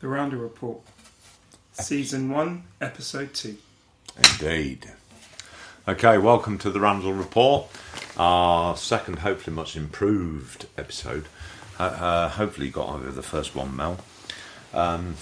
[0.00, 0.78] The Randall Report,
[1.72, 3.56] Season 1, Episode 2.
[4.18, 4.90] Indeed.
[5.88, 7.66] Okay, welcome to the Randall Report,
[8.16, 11.26] our second, hopefully much improved episode.
[11.78, 13.98] Uh, uh, hopefully, you got over the first one, Mel.
[14.74, 15.16] Um,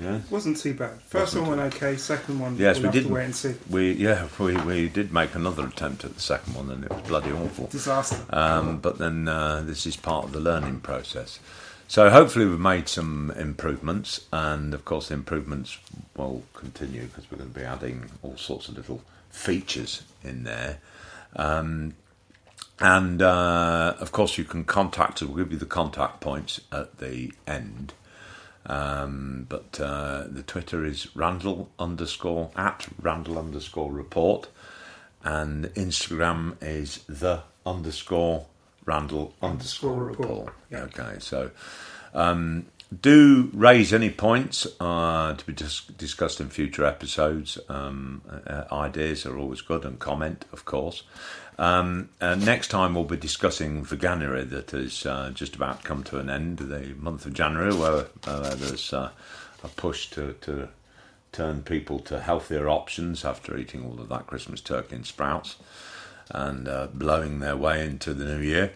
[0.00, 0.98] yeah, Wasn't too bad.
[1.10, 3.54] 1st Wasn't one went okay, second one Yes, we'll we to wait and see.
[3.68, 7.02] we yeah we, we did make another attempt at the second one, and it was
[7.02, 7.66] bloody awful.
[7.66, 8.24] Disaster.
[8.30, 11.38] Um, but then uh, this is part of the learning process.
[11.90, 15.76] So hopefully we've made some improvements, and of course the improvements
[16.16, 20.78] will continue because we're going to be adding all sorts of little features in there.
[21.34, 21.94] Um,
[22.78, 25.22] and uh, of course you can contact us.
[25.22, 27.92] We'll give you the contact points at the end.
[28.66, 34.46] Um, but uh, the Twitter is Randall underscore at Randall underscore report,
[35.24, 38.46] and Instagram is the underscore
[38.90, 40.80] Randall underscore report, yeah.
[40.80, 41.52] Okay, so
[42.12, 42.66] um,
[43.00, 47.56] do raise any points uh, to be dis- discussed in future episodes.
[47.68, 51.04] Um, uh, ideas are always good, and comment, of course.
[51.56, 56.18] Um, and next time we'll be discussing Veganuary that has uh, just about come to
[56.18, 59.10] an end, the month of January, where uh, there's uh,
[59.62, 60.68] a push to, to
[61.30, 65.56] turn people to healthier options after eating all of that Christmas turkey and sprouts
[66.30, 68.72] and uh, blowing their way into the new year.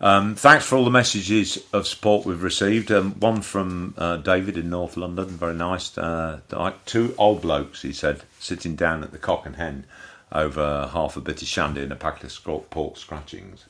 [0.00, 2.92] Um, thanks for all the messages of support we've received.
[2.92, 5.96] Um, one from uh, David in North London, very nice.
[5.96, 9.86] Uh, like two old blokes, he said, sitting down at the Cock and Hen
[10.32, 13.64] over half a bit of shandy and a packet of pork scratchings.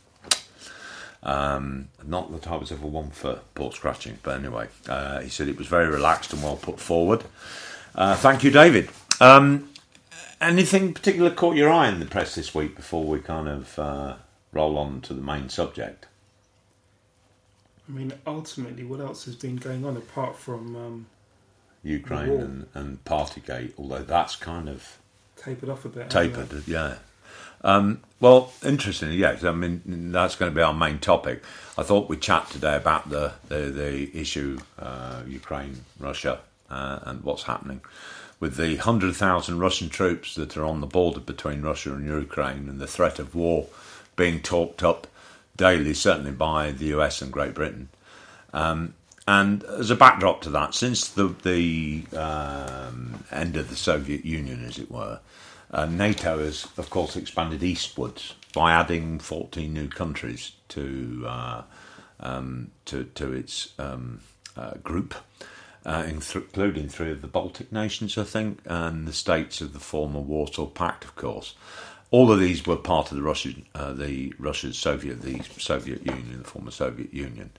[1.22, 5.48] Um, not that I was ever one for pork scratching, but anyway, uh, he said
[5.48, 7.24] it was very relaxed and well put forward.
[7.94, 8.90] Uh, thank you, David.
[9.20, 9.70] Um,
[10.40, 14.16] anything particular caught your eye in the press this week before we kind of uh,
[14.52, 16.06] roll on to the main subject?
[17.88, 21.06] I mean, ultimately, what else has been going on apart from um,
[21.84, 24.98] Ukraine and, and Partygate, although that's kind of
[25.36, 26.10] tapered off a bit?
[26.10, 26.96] tapered, yeah.
[27.62, 29.44] Um, well, interestingly, yes.
[29.44, 31.42] I mean, that's going to be our main topic.
[31.78, 37.22] I thought we'd chat today about the the, the issue uh, Ukraine, Russia, uh, and
[37.22, 37.80] what's happening
[38.40, 42.68] with the hundred thousand Russian troops that are on the border between Russia and Ukraine,
[42.68, 43.66] and the threat of war
[44.16, 45.06] being talked up
[45.56, 47.88] daily, certainly by the US and Great Britain.
[48.52, 48.94] Um,
[49.28, 54.64] and as a backdrop to that, since the the um, end of the Soviet Union,
[54.64, 55.20] as it were,
[55.70, 61.62] uh, NATO has, of course, expanded eastwards by adding 14 new countries to uh,
[62.20, 64.20] um, to, to its um,
[64.56, 65.14] uh, group,
[65.86, 70.20] uh, including three of the Baltic nations, I think, and the states of the former
[70.20, 71.54] Warsaw Pact, of course.
[72.10, 76.38] All of these were part of the Russian, uh, the Russia's Soviet, the Soviet Union,
[76.38, 77.50] the former Soviet Union.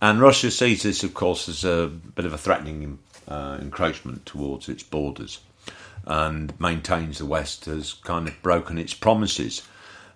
[0.00, 4.68] And Russia sees this, of course, as a bit of a threatening uh, encroachment towards
[4.68, 5.40] its borders
[6.06, 9.62] and maintains the West has kind of broken its promises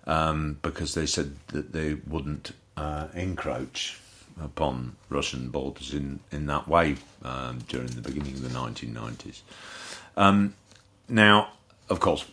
[0.07, 3.99] um, because they said that they wouldn't uh, encroach
[4.41, 9.41] upon Russian borders in, in that way um, during the beginning of the 1990s.
[10.17, 10.55] Um,
[11.07, 11.49] now,
[11.89, 12.25] of course,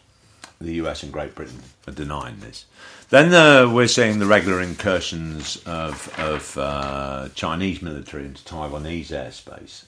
[0.60, 2.66] the US and Great Britain are denying this.
[3.08, 9.84] Then uh, we're seeing the regular incursions of, of uh, Chinese military into Taiwanese airspace.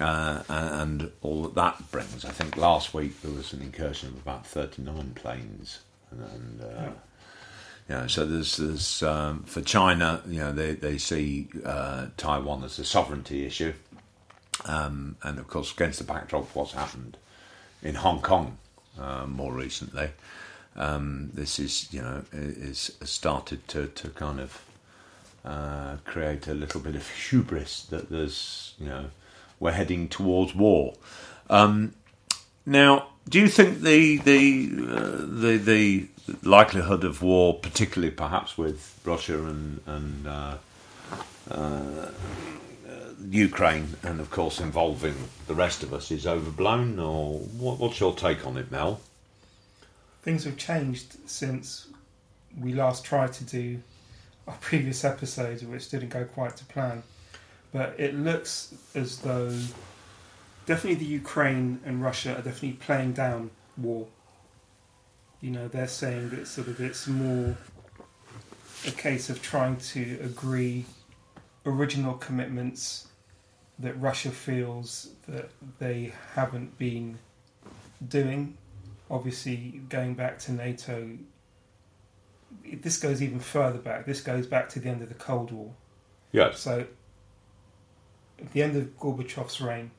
[0.00, 2.24] Uh, and all that that brings.
[2.24, 5.80] I think last week there was an incursion of about 39 planes.
[6.12, 6.90] And, and uh,
[7.88, 12.78] yeah, so there's, there's um, for China, you know, they, they see uh, Taiwan as
[12.78, 13.72] a sovereignty issue.
[14.66, 17.16] Um, and of course, against the backdrop of what's happened
[17.82, 18.58] in Hong Kong
[19.00, 20.10] uh, more recently,
[20.76, 24.64] um, this is, you know, is started to, to kind of
[25.44, 29.06] uh, create a little bit of hubris that there's, you know,
[29.60, 30.94] we're heading towards war.
[31.48, 31.94] Um,
[32.66, 36.08] now, do you think the the, uh, the the
[36.42, 40.56] likelihood of war, particularly perhaps with Russia and and uh,
[41.50, 42.10] uh,
[43.30, 45.14] Ukraine, and of course involving
[45.46, 49.00] the rest of us, is overblown, or what, what's your take on it, Mel?
[50.22, 51.88] Things have changed since
[52.60, 53.80] we last tried to do
[54.46, 57.02] our previous episode, which didn't go quite to plan.
[57.72, 59.54] But it looks as though
[60.66, 64.06] definitely the Ukraine and Russia are definitely playing down war.
[65.40, 67.56] You know, they're saying that sort of it's more
[68.86, 70.84] a case of trying to agree
[71.64, 73.08] original commitments
[73.78, 77.18] that Russia feels that they haven't been
[78.08, 78.56] doing.
[79.10, 81.10] Obviously, going back to NATO,
[82.72, 84.06] this goes even further back.
[84.06, 85.72] This goes back to the end of the Cold War.
[86.32, 86.60] Yes.
[86.60, 86.86] So
[88.40, 89.90] at the end of Gorbachev's reign,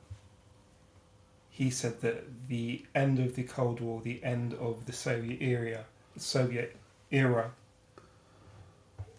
[1.60, 5.84] he said that the end of the Cold War, the end of the Soviet era,
[6.16, 6.74] Soviet
[7.10, 7.50] era,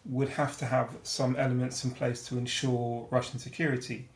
[0.05, 4.09] would have to have some elements in place to ensure Russian security.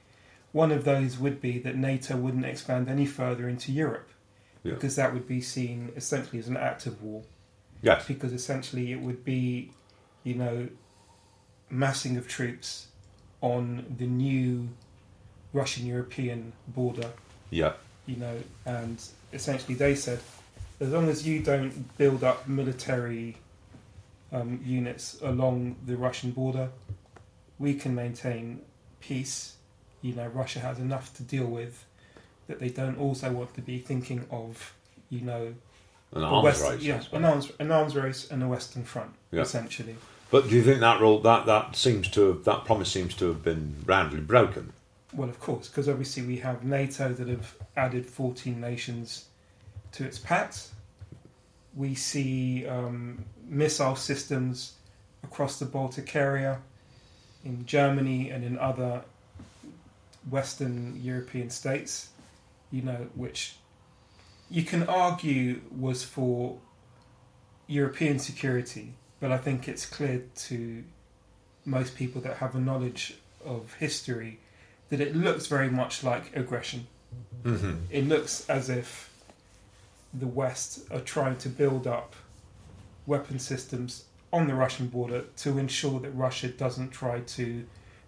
[0.53, 4.09] One of those would be that NATO wouldn't expand any further into Europe,
[4.63, 4.73] Yeah.
[4.73, 7.21] because that would be seen essentially as an act of war.
[7.83, 8.07] Yes.
[8.07, 9.69] Because essentially it would be,
[10.23, 10.69] you know,
[11.69, 12.87] massing of troops
[13.41, 14.69] on the new
[15.53, 17.11] Russian European border,
[17.51, 17.73] Yeah.
[18.05, 19.01] You know, and
[19.33, 20.19] essentially they said,
[20.79, 23.37] as long as you don't build up military
[24.31, 26.69] um, units along the Russian border,
[27.59, 28.61] we can maintain
[28.99, 29.55] peace.
[30.01, 31.85] You know, Russia has enough to deal with
[32.47, 34.73] that they don't also want to be thinking of,
[35.09, 35.53] you know,
[36.13, 36.81] An arms West- race.
[36.81, 39.41] yeah, an arms, an arms race and a Western Front, Yeah.
[39.41, 39.95] essentially.
[40.31, 43.27] But do you think that rule that that seems to have, that promise seems to
[43.27, 44.73] have been roundly broken?
[45.15, 49.25] Well, of course, because obviously we have NATO that have added 14 nations
[49.93, 50.69] to its pact.
[51.73, 54.73] We see um, missile systems
[55.23, 56.59] across the Baltic area,
[57.45, 59.03] in Germany and in other
[60.29, 62.09] Western European states,
[62.71, 63.55] you know, which
[64.49, 66.57] you can argue was for
[67.67, 70.83] European security, but I think it's clear to
[71.63, 73.15] most people that have a knowledge
[73.45, 74.39] of history
[74.89, 76.87] that it looks very much like aggression.
[77.43, 77.75] Mm-hmm.
[77.89, 79.11] It looks as if
[80.13, 82.15] the West are trying to build up
[83.05, 87.65] weapon systems on the Russian border to ensure that Russia doesn't try to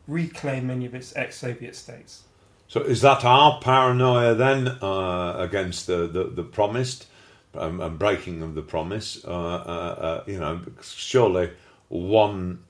[0.07, 2.23] reclaim any of its ex Soviet states.
[2.67, 7.07] So is that our paranoia then uh, against the, the, the promised
[7.53, 9.23] um, and breaking of the promise?
[9.23, 11.51] Uh, uh, uh, you know, surely
[11.87, 12.63] one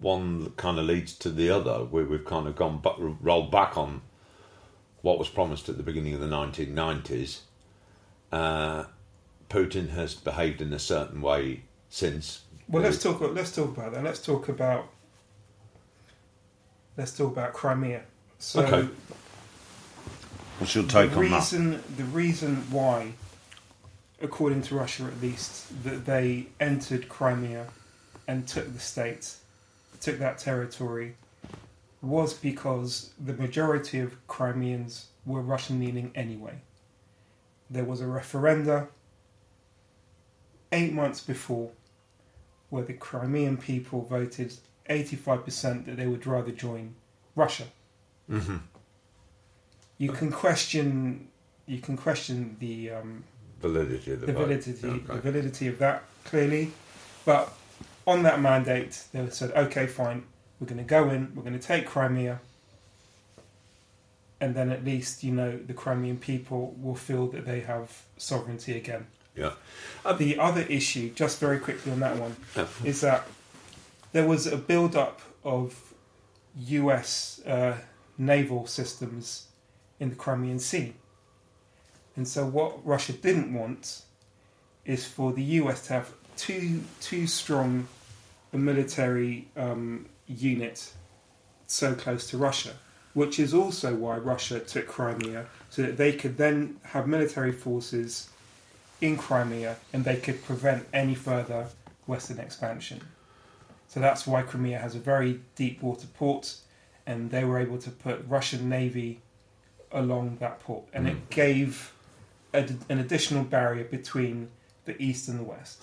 [0.00, 1.84] one kind of leads to the other.
[1.84, 4.02] We, we've kind of gone but rolled back on
[5.02, 7.40] what was promised at the beginning of the 1990s.
[8.32, 8.84] Uh,
[9.48, 12.42] Putin has behaved in a certain way since.
[12.68, 13.20] Well, let's talk.
[13.20, 14.04] Let's talk about that.
[14.04, 14.88] Let's talk about.
[16.96, 18.02] Let's talk about Crimea.
[18.38, 18.88] So Okay.
[20.58, 21.36] What's your take the on that?
[21.36, 23.12] reason the reason why,
[24.20, 27.66] according to Russia at least, that they entered Crimea
[28.26, 29.34] and took the state,
[30.00, 31.16] took that territory,
[32.00, 36.54] was because the majority of Crimeans were Russian leaning anyway.
[37.70, 38.88] There was a referenda
[40.72, 41.70] eight months before
[42.70, 44.52] where the Crimean people voted
[44.88, 46.94] 85% that they would rather join
[47.34, 47.64] Russia.
[48.28, 48.56] hmm
[49.98, 51.28] You can question
[51.66, 53.24] you can question the um,
[53.60, 55.14] Validity of the, the validity Okay.
[55.14, 56.72] the validity of that clearly,
[57.24, 57.52] but
[58.08, 60.24] on that mandate they said okay fine
[60.58, 62.40] we're going to go in we're going to take Crimea,
[64.40, 68.76] and then at least you know the Crimean people will feel that they have sovereignty
[68.76, 69.06] again.
[69.36, 69.52] Yeah.
[70.16, 72.66] the other issue, just very quickly on that one, Yeah.
[72.84, 73.28] is that
[74.10, 75.94] there was a build up of
[76.56, 77.76] US uh,
[78.16, 79.46] naval systems
[80.00, 80.94] in the Crimean Sea.
[82.16, 84.02] And so, what Russia didn't want
[84.84, 87.86] is for the US to have too, too strong
[88.52, 90.92] a military um, unit
[91.66, 92.72] so close to Russia,
[93.14, 98.30] which is also why Russia took Crimea, so that they could then have military forces
[99.00, 101.68] in Crimea and they could prevent any further
[102.06, 103.00] Western expansion.
[103.86, 106.56] So that's why Crimea has a very deep water port,
[107.06, 109.20] and they were able to put Russian navy
[109.92, 111.92] along that port, and it gave
[112.52, 114.48] a, an additional barrier between
[114.84, 115.82] the east and the west.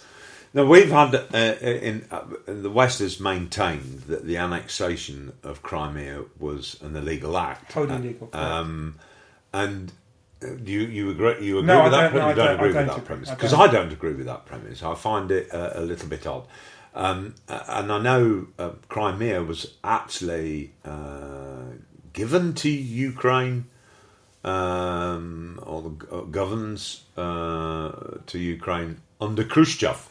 [0.56, 6.24] Now we've had uh, in uh, the West has maintained that the annexation of Crimea
[6.40, 7.72] was an illegal act.
[7.72, 8.28] Totally legal.
[8.28, 8.46] correct.
[8.52, 8.96] Um,
[9.54, 9.92] and
[10.42, 12.38] uh, do you you agree you agree No, with that no, premise?
[12.38, 13.06] You I don't don't- agree with don't that agree.
[13.06, 13.54] premise because.
[13.54, 14.82] I don't agree with that premise.
[14.82, 16.48] I find it uh, a little bit odd.
[16.96, 21.64] Um, uh, and I know uh, Crimea was actually uh,
[22.14, 23.66] given to Ukraine
[24.46, 27.92] um, or the, uh, governs uh,
[28.28, 30.08] to Ukraine under Khrushchev,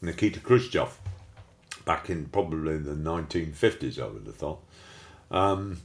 [0.00, 0.98] Nikita Khrushchev,
[1.84, 4.62] back in probably the 1950s, I would have thought.
[5.30, 5.78] Um,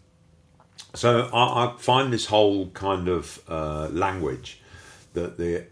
[0.93, 4.61] so I, I find this whole kind of uh, language
[5.13, 5.65] that the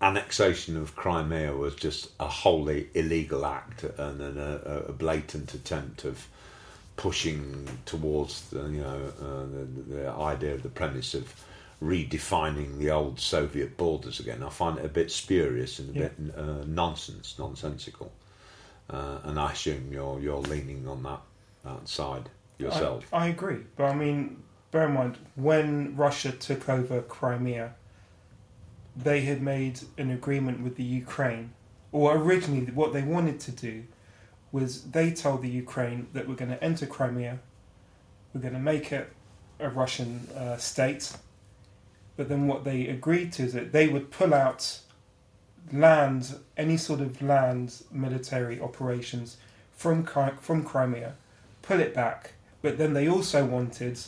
[0.00, 6.04] annexation of Crimea was just a wholly illegal act and an, a, a blatant attempt
[6.04, 6.28] of
[6.96, 11.34] pushing towards the you know uh, the, the idea of the premise of
[11.82, 14.42] redefining the old Soviet borders again.
[14.42, 16.08] I find it a bit spurious and a Yeah.
[16.08, 18.12] bit uh, nonsense, nonsensical.
[18.90, 21.20] Uh, and I assume you're you're leaning on that
[21.64, 22.28] that side
[22.58, 23.06] yourself.
[23.12, 27.74] I, I agree, but I mean, bear in mind when Russia took over Crimea,
[28.96, 31.52] they had made an agreement with the Ukraine,
[31.92, 33.84] or originally what they wanted to do
[34.52, 37.40] was they told the Ukraine that we're going to enter Crimea,
[38.32, 39.10] we're going to make it
[39.58, 41.10] a Russian uh, state,
[42.16, 44.80] but then what they agreed to is that they would pull out
[45.72, 49.36] land, any sort of land military operations
[49.72, 50.04] from
[50.40, 51.14] from Crimea,
[51.62, 53.98] pull it back, but then they also wanted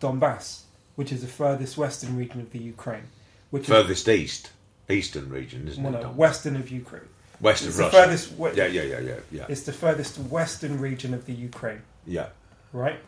[0.00, 0.62] Donbass,
[0.96, 3.04] which is the furthest western region of the Ukraine,
[3.50, 4.50] which Furthest east,
[4.88, 6.02] eastern region, is isn't well, it?
[6.02, 7.02] no, western of Ukraine.
[7.40, 7.96] West It's of the Russia.
[7.96, 8.32] furthest.
[8.32, 12.28] We- Yeah, yeah, yeah, yeah, yeah, It's the furthest western region of the Ukraine, yeah.
[12.72, 12.98] right?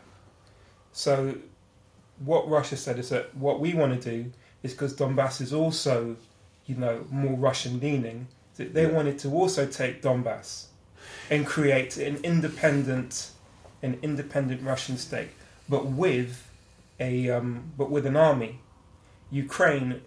[0.93, 1.35] So,
[2.23, 4.31] what Russia said is that what we want to do
[4.63, 6.15] is because Donbass is also,
[6.65, 8.27] you know, more Russian leaning,
[8.57, 8.91] that they Yeah.
[8.91, 10.65] wanted to also take Donbass
[11.29, 13.31] and create an independent,
[13.81, 15.29] an independent Russian state,
[15.67, 16.47] but with
[16.99, 18.59] a, um, but with an army.
[19.31, 20.01] Ukraine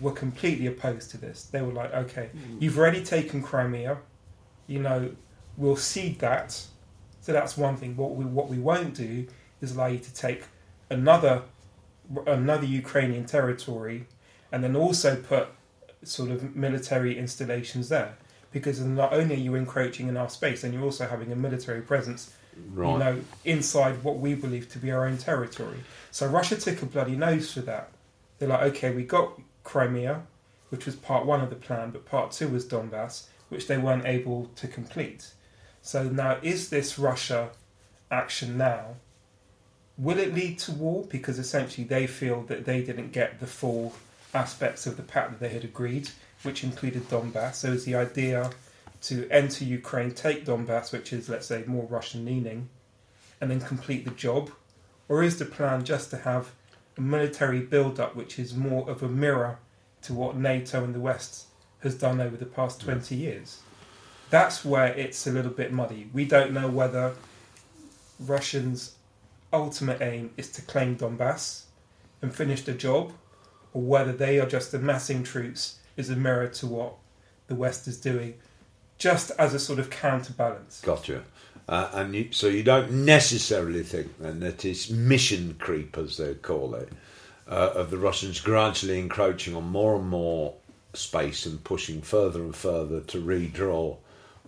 [0.00, 1.44] were completely opposed to this.
[1.44, 3.98] They were like, okay, you've already taken Crimea,
[4.66, 5.10] you know,
[5.56, 6.58] we'll cede that.
[7.20, 7.96] So that's one thing.
[7.96, 9.26] What we what we won't do
[9.60, 10.44] is allow you to take
[10.88, 11.42] another
[12.26, 14.06] another Ukrainian territory,
[14.52, 15.48] and then also put
[16.02, 18.16] sort of military installations there.
[18.52, 21.82] Because not only are you encroaching in our space, and you're also having a military
[21.82, 22.32] presence,
[22.74, 22.92] Right.
[22.92, 25.78] you know, inside what we believe to be our own territory.
[26.10, 27.90] So Russia took a bloody nose for that.
[28.38, 30.22] They're like, okay, we got Crimea,
[30.70, 34.04] which was part one of the plan, but part two was Donbass, which they weren't
[34.04, 35.32] able to complete.
[35.80, 37.50] So now, is this Russia
[38.10, 38.96] action now?
[40.00, 41.04] Will it lead to war?
[41.10, 43.94] Because essentially they feel that they didn't get the full
[44.32, 46.08] aspects of the pact that they had agreed,
[46.42, 47.56] which included Donbass.
[47.56, 48.50] So is the idea
[49.02, 52.70] to enter Ukraine, take Donbass, which is, let's say, more Russian leaning,
[53.42, 54.50] and then complete the job?
[55.06, 56.52] Or is the plan just to have
[56.96, 59.58] a military build up which is more of a mirror
[60.02, 61.44] to what NATO and the West
[61.80, 63.60] has done over the past 20 years?
[64.30, 66.08] That's where it's a little bit muddy.
[66.14, 67.16] We don't know whether
[68.18, 68.94] Russians'
[69.52, 71.64] ultimate aim is to claim Donbass
[72.22, 73.12] and finish the job,
[73.72, 76.94] or whether they are just amassing troops is a mirror to what
[77.46, 78.34] the West is doing,
[78.98, 80.80] just as a sort of counterbalance.
[80.82, 81.22] Gotcha.
[81.68, 86.34] Uh, and you, so you don't necessarily think then that it's mission creep, as they
[86.34, 86.88] call it,
[87.48, 90.54] uh, of the Russians gradually encroaching on more and more
[90.94, 93.96] space and pushing further and further to redraw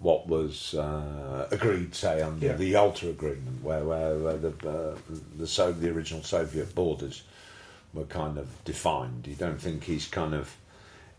[0.02, 2.52] what was uh, agreed, say, under Yeah.
[2.54, 4.96] the Yalta Agreement, where, where, where the, uh,
[5.36, 7.22] the, so, the original Soviet borders
[7.94, 9.26] were kind of defined.
[9.26, 10.56] You don't think he's kind of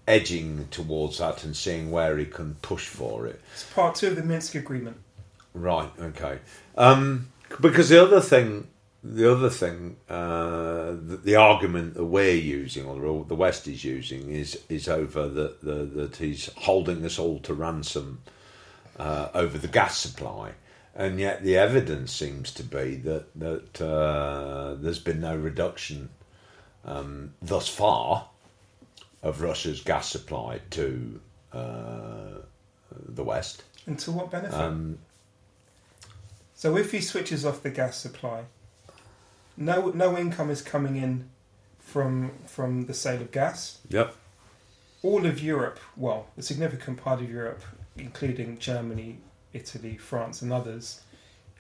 [0.07, 3.39] edging towards that and seeing where he can push for it.
[3.53, 4.97] It's part two of the Minsk Agreement.
[5.53, 5.89] Right.
[5.99, 6.39] Okay.
[6.77, 7.29] Um,
[7.61, 8.67] because the other thing,
[9.03, 14.31] the other thing, uh, the, the argument that we're using, or the West is using,
[14.31, 18.21] is is over that the, that he's holding us all to ransom
[18.97, 20.51] uh, over the gas supply,
[20.95, 26.09] and yet the evidence seems to be that that uh, there's been no reduction
[26.85, 28.27] um, thus far
[29.21, 31.19] of Russia's gas supply to
[31.53, 32.39] uh,
[33.07, 33.63] the West.
[33.87, 34.59] And to what benefit?
[34.59, 34.99] Um,
[36.55, 38.43] So if he switches off the gas supply,
[39.57, 41.29] no no income is coming in
[41.79, 43.79] from from the sale of gas.
[43.89, 44.15] yep.
[45.01, 47.61] All of Europe, well, a significant part of Europe,
[47.97, 49.19] including Germany,
[49.53, 51.01] Italy, France, and others,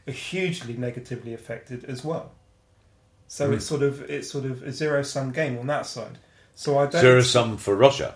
[0.07, 2.31] are hugely negatively affected as well.
[3.27, 3.53] So Hmm.
[3.53, 6.17] it's sort of it's sort of a zero sum game on that side.
[6.55, 8.15] So I don't Zero sum for Russia,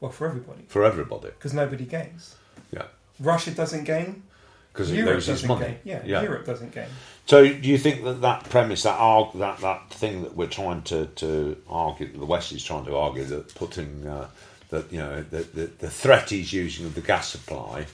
[0.00, 1.28] well for everybody for everybody.
[1.28, 2.34] because nobody gains.
[2.70, 2.84] Yeah.
[3.20, 4.24] Russia doesn't gain.
[4.72, 5.66] Because it Europe loses doesn't money.
[5.66, 5.78] gain.
[5.84, 6.22] Yeah, Yeah.
[6.22, 6.86] Europe doesn't gain.
[7.26, 10.82] So, do you think that that premise, that arg- that that thing that we're trying
[10.82, 14.28] to, to argue, the West is trying to argue, that putting uh,
[14.70, 17.86] that you know the, the the threat he's using of the gas supply,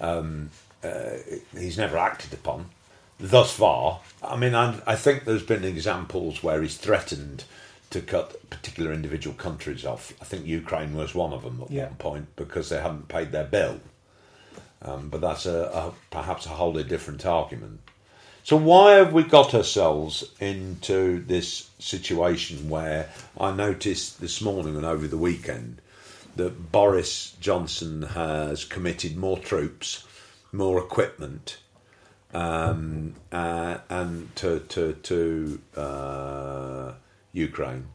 [0.00, 0.50] um,
[0.82, 1.10] uh,
[1.58, 2.66] he's never acted upon
[3.18, 4.00] thus far.
[4.22, 7.44] I mean, I, I think there's been examples where he's threatened
[7.90, 10.12] to cut particular individual countries off.
[10.20, 11.86] I think Ukraine was one of them at Yeah.
[11.86, 13.80] one point because they hadn't paid their bill.
[14.82, 17.80] Um, but that's a, a perhaps a wholly different argument.
[18.44, 23.08] So why have we got ourselves into this situation where
[23.40, 25.80] I noticed this morning and over the weekend
[26.36, 30.06] that Boris Johnson has committed more troops,
[30.52, 31.58] more equipment,
[32.32, 36.92] um, uh, and to to to uh,
[37.32, 37.88] Ukraine,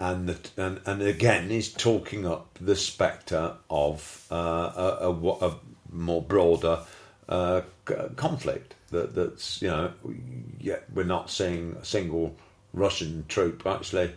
[0.00, 5.58] and the, and and again is talking up the spectre of uh, a, a, a
[5.90, 6.80] more broader
[7.28, 7.62] uh,
[8.16, 9.92] conflict that that's you know
[10.60, 12.34] yet we're not seeing a single
[12.72, 14.12] Russian troop actually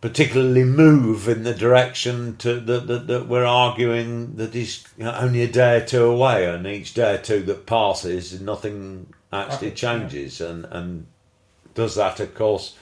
[0.00, 5.48] particularly move in the direction to that, that, that we're arguing that is only a
[5.48, 10.64] day or two away, and each day or two that passes, nothing actually changes, and
[10.66, 11.06] and
[11.74, 12.76] does that, of course.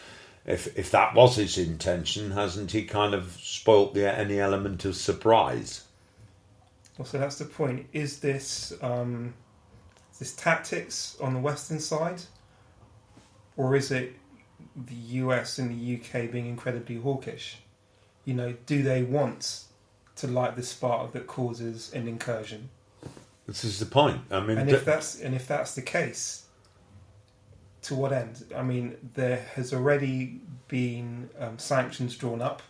[0.45, 4.95] If if that was his intention, hasn't he kind of spoilt the any element of
[4.95, 5.85] surprise?
[6.97, 7.87] Well, so that's the point.
[7.93, 9.35] Is this um,
[10.19, 12.23] this tactics on the western side,
[13.57, 14.15] or is it
[14.77, 17.59] the US and the UK being incredibly hawkish?
[18.25, 19.65] You know, do they want
[20.17, 22.71] to light the spark that causes an incursion?
[23.47, 24.23] This is the point.
[24.31, 26.47] I mean, and if that's and if that's the case,
[27.83, 28.45] to what end?
[28.55, 32.63] I mean, there has already been um, sanctions drawn up.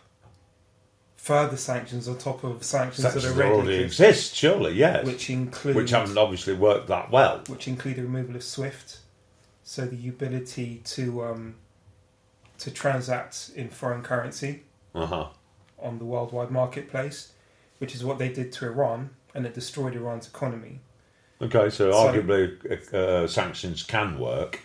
[1.15, 5.05] Further sanctions on top of sanctions, sanctions that already, already exist, surely, yes.
[5.05, 7.41] which include which haven't obviously worked that well.
[7.47, 8.99] which include the removal of SWIFT,
[9.63, 11.55] so the ability to um,
[12.59, 14.63] to transact in foreign currency
[14.95, 15.27] Uh huh.
[15.79, 17.31] on the worldwide marketplace,
[17.79, 20.79] which is what they did to Iran, and it destroyed Iran's economy.
[21.41, 24.61] Okay, so, So- arguably uh, sanctions can work.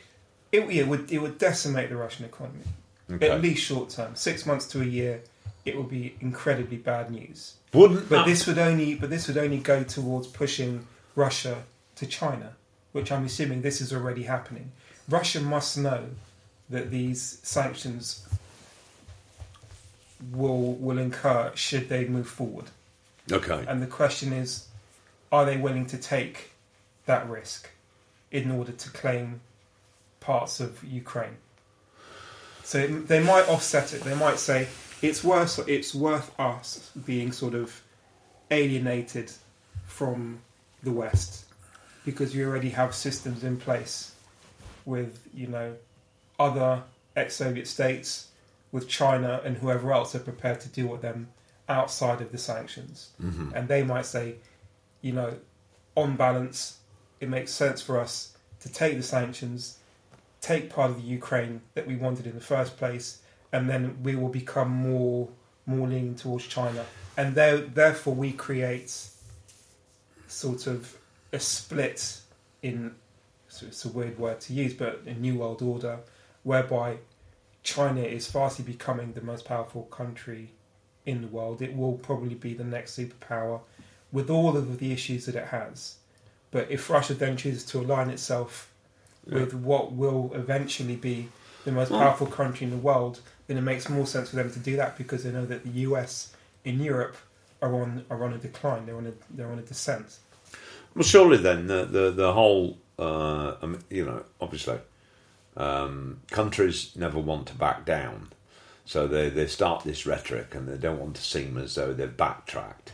[0.52, 2.64] It, it would it would decimate the Russian economy,
[3.10, 3.30] Okay.
[3.30, 5.22] at least short term, six months to a year.
[5.64, 7.54] It would be incredibly bad news.
[7.72, 11.64] Wouldn't But that- this would only but this would only go towards pushing Russia
[11.96, 12.56] to China,
[12.92, 14.72] which I'm assuming this is already happening.
[15.08, 16.04] Russia must know
[16.72, 18.26] that these sanctions
[20.32, 22.66] will will incur should they move forward.
[23.30, 23.64] Okay.
[23.68, 24.66] And the question is,
[25.30, 26.50] are they willing to take
[27.06, 27.70] that risk
[28.30, 29.40] in order to claim
[30.20, 31.36] parts of Ukraine?
[32.64, 34.02] So it, they might offset it.
[34.02, 34.68] They might say
[35.02, 37.82] it's worth it's worth us being sort of
[38.50, 39.30] alienated
[39.86, 40.40] from
[40.82, 41.44] the West
[42.04, 44.12] because we already have systems in place
[44.84, 45.74] with you know
[46.46, 46.70] other
[47.22, 48.10] ex-Soviet states,
[48.72, 51.28] with China and whoever else are prepared to deal with them
[51.68, 54.26] outside of the sanctions hmm and they might say,
[55.06, 55.32] you know,
[56.02, 56.58] on balance,
[57.20, 58.14] it makes sense for us
[58.62, 59.60] to take the sanctions,
[60.40, 63.06] take part of the Ukraine that we wanted in the first place,
[63.54, 65.28] and then we will become more
[65.66, 66.84] more leaning towards China,
[67.16, 68.90] and there, therefore we create
[70.26, 70.80] sort of
[71.32, 72.00] a split
[72.62, 72.76] in.
[73.54, 75.96] So it's a weird word to use, but a new world order
[76.42, 76.98] whereby
[77.62, 80.50] China is fastly becoming the most powerful country
[81.06, 81.62] in the world.
[81.62, 83.60] It will probably be the next superpower
[84.10, 85.96] with all of the issues that it has.
[86.50, 88.70] But if Russia then chooses to align itself
[89.26, 91.28] with what will eventually be
[91.64, 94.58] the most powerful country in the world, then it makes more sense for them to
[94.58, 97.16] do that because they know that the US in Europe
[97.62, 98.84] are on are on a decline.
[98.84, 100.18] They're on a they're on a descent.
[100.94, 104.78] Well, surely then the the, the whole uh, um, you know obviously
[105.56, 108.28] um, countries never want to back down,
[108.84, 112.16] so they they start this rhetoric and they don't want to seem as though they've
[112.16, 112.92] backtracked.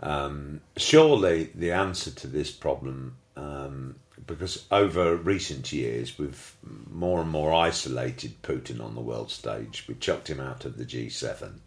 [0.00, 6.56] Um, surely the answer to this problem, um, because over recent years we've
[6.90, 9.84] more and more isolated Putin on the world stage.
[9.86, 11.58] We chucked him out of the G7.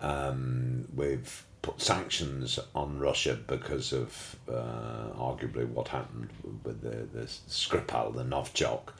[0.00, 6.28] Um, we've put sanctions on Russia because of uh, arguably what happened
[6.64, 8.92] with the, the Skripal, the Novichok,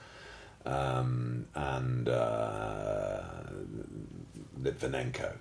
[0.64, 3.20] um, and uh,
[4.60, 5.32] Litvinenko.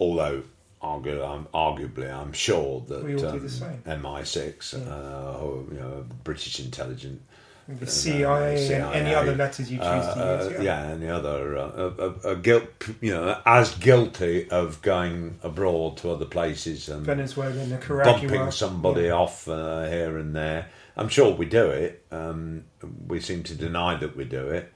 [0.00, 0.42] Although,
[0.82, 3.82] argu- um, arguably, I'm sure that We all do um, the same.
[3.86, 4.92] MI6, Yeah.
[4.92, 7.20] uh, or you know, British intelligence,
[7.68, 10.60] The Uh, CIA, and any other letters you choose uh, to use.
[10.60, 11.62] uh, yeah, and the other uh,
[11.98, 12.68] uh, uh, guilt,
[13.00, 18.12] you know, as guilty of going abroad to other places and Venezuela and Nicaragua.
[18.20, 19.12] bumping somebody Yeah.
[19.22, 20.66] off uh, here and there.
[20.96, 22.04] I'm sure we do it.
[22.10, 22.64] Um,
[23.06, 24.72] we seem to deny that we do it,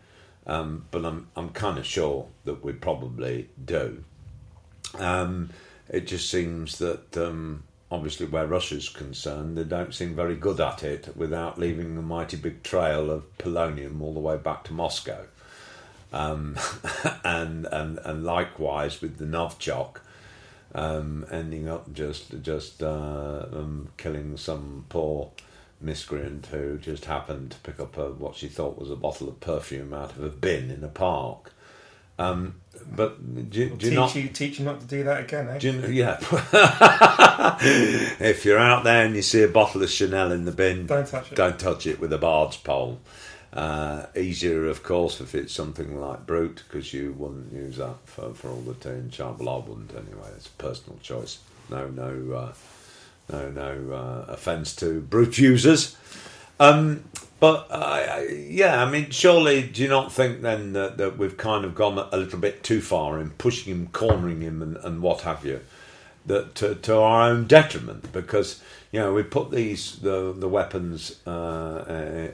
[0.47, 4.05] um, but I'm I'm kind of sure that we probably do.
[4.99, 5.51] Um,
[5.89, 10.83] it just seems that um, obviously where Russia's concerned, they don't seem very good at
[10.83, 15.25] it without leaving a mighty big trail of polonium all the way back to Moscow.
[16.13, 16.59] Um,
[17.25, 19.97] and and and likewise with the Novichok,
[20.75, 23.47] um, ending up just just uh,
[23.97, 25.31] killing some poor
[25.81, 29.41] miscreant who just happened to pick up a, what she thought was a bottle of
[29.41, 31.53] perfume out of a bin in a park.
[32.19, 34.15] Um, but do, do you teach not?
[34.15, 35.59] you teach you not to do that again, eh?
[35.59, 36.19] Do you, yeah.
[38.21, 41.07] if you're out there and you see a bottle of Chanel in the bin, Don't
[41.07, 41.35] touch it.
[41.35, 43.01] don't touch it with a bard's pole.
[43.53, 48.33] Uh, easier, of course, if it's something like Brut, because you wouldn't use that for,
[48.35, 49.33] for all the tea and char.
[49.33, 50.29] Well, I wouldn't anyway.
[50.37, 51.39] It's a personal choice.
[51.69, 52.53] No, no, uh,
[53.31, 55.97] no, no uh, offence to Brut users.
[56.59, 57.05] Um,
[57.41, 57.69] But
[58.29, 61.97] yeah, I mean, surely do you not think then that, that we've kind of gone
[61.99, 65.61] a little bit too far in pushing him, cornering him, and, and what have you,
[66.27, 68.13] that to, to our own detriment?
[68.13, 68.61] Because
[68.93, 71.85] you know we put these the the weapons uh,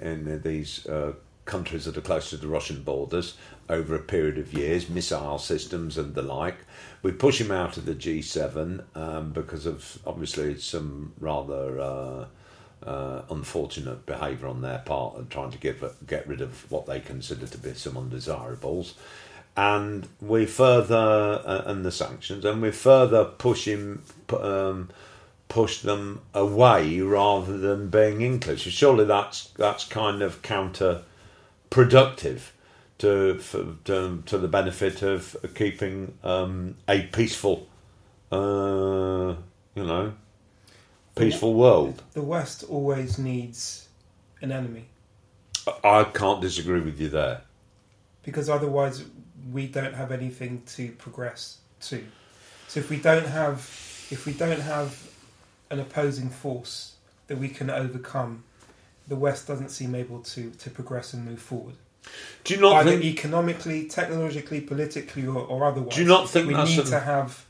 [0.03, 1.13] in these uh,
[1.47, 3.37] countries that are close to the Russian borders
[3.69, 6.59] over a period of years, missile systems and the like.
[7.03, 12.25] We push him out of the G7 um, because of obviously some rather uh,
[12.85, 17.01] uh, unfortunate behaviour on their part and trying to get get rid of what they
[17.01, 18.95] consider to be some undesirables.
[19.57, 24.03] And we further uh, and the sanctions, and we further push him,
[24.39, 24.91] um,
[25.49, 28.73] push them away rather than being inclusive.
[28.73, 30.43] Surely that's that's kind of
[31.71, 32.51] counterproductive
[32.99, 37.67] to for, to, to the benefit of keeping um, a peaceful,
[38.33, 39.35] uh,
[39.75, 40.13] you know,
[41.15, 42.03] peaceful world.
[42.13, 43.89] The West always needs
[44.41, 44.87] an enemy.
[45.83, 47.43] I can't disagree with you there.
[48.23, 49.05] Because otherwise,
[49.53, 52.05] we don't have anything to progress to.
[52.69, 53.59] So if we don't have,
[54.11, 55.11] if we don't have
[55.71, 56.95] an opposing force
[57.29, 58.45] that we can overcome,
[59.09, 61.75] the West doesn't seem able to to progress and move forward.
[62.45, 65.95] Do you not either think economically, technologically, politically, or, or otherwise?
[65.95, 67.45] Do you not think we need to have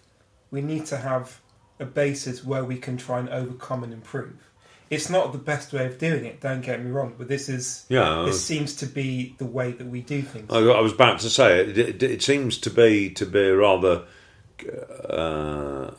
[0.51, 1.41] we need to have
[1.79, 4.51] a basis where we can try and overcome and improve?
[4.89, 6.41] It's not the best way of doing it.
[6.41, 9.87] Don't get me wrong, but this is Yeah, this seems to be the way that
[9.87, 10.51] we do things.
[10.51, 12.03] I, I was about to say it, it.
[12.03, 14.05] It seems to be to be rather
[15.09, 15.91] uh,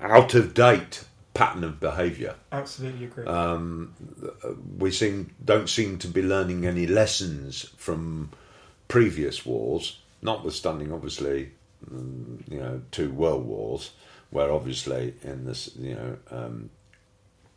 [0.00, 1.04] out of date
[1.38, 2.34] pattern of behaviour.
[2.50, 3.24] Absolutely agree.
[3.24, 3.94] Um,
[4.76, 8.30] we seem don't seem to be learning any lessons from
[8.88, 11.52] previous wars, notwithstanding obviously,
[11.88, 13.92] mm, you know, two world wars,
[14.30, 16.70] where obviously in this, you know, um,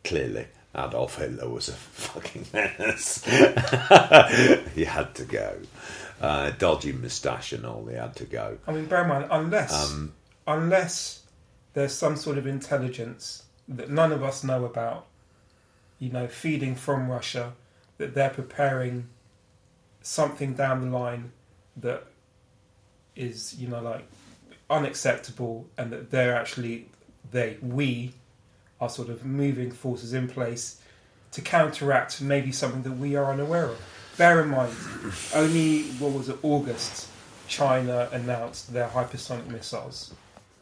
[0.04, 3.26] clearly Adolf Hitler was a fucking menace.
[4.76, 5.58] he had to go.
[6.22, 8.60] Uh, dodgy moustache and all, he had to go.
[8.68, 10.14] I mean, bear in mind, unless Um,
[10.46, 11.24] unless
[11.74, 13.42] there's some sort of intelligence
[13.78, 15.08] that none of us know about,
[16.00, 17.54] you know, feeding from Russia,
[17.98, 19.08] that they're preparing
[20.02, 21.32] something down the line
[21.78, 22.06] that
[23.16, 24.06] is, you know, like
[24.70, 26.88] unacceptable, and that they're actually
[27.32, 28.14] they we
[28.80, 30.82] are sort of moving forces in place
[31.32, 33.82] to counteract maybe something that we are unaware of.
[34.18, 34.76] Bear in mind,
[35.34, 37.08] only what was it, August,
[37.48, 40.14] China announced their hypersonic missiles.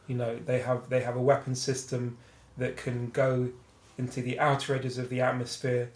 [0.07, 2.17] You know, they have they have a weapon system
[2.59, 3.49] that can go
[3.97, 5.89] into the outer edges of the atmosphere,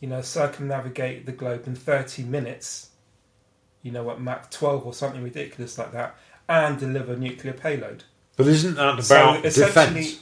[0.00, 2.90] you know, circumnavigate the globe in 30 minutes,
[3.82, 6.14] you know, at Mach 12 or something ridiculous like that,
[6.48, 8.04] and deliver nuclear payload.
[8.36, 10.20] but isn't that about essentially- defence?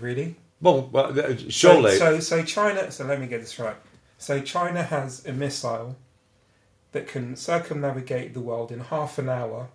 [0.00, 0.36] Really?
[0.60, 1.96] Well, well, uh, surely.
[1.98, 2.90] So, so, so China.
[2.90, 3.76] So let me get this right.
[4.18, 5.96] So China has a missile
[6.92, 9.68] that can circumnavigate the world in half an hour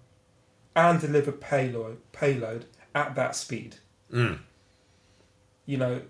[0.75, 2.65] and deliver payload payload
[2.95, 3.75] at that speed.
[4.11, 4.39] Mm.
[5.69, 6.01] You know,